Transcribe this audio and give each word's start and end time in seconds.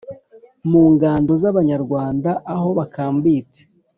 mungando 0.69 1.31
zabanyarwanda 1.41 2.31
aho 2.53 2.69
bakambitse 2.77 3.61